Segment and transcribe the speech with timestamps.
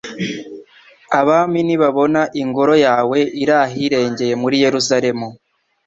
[1.19, 5.27] Abami nibabona Ingoro yawe iri ahirengeye muri Yeruzalemu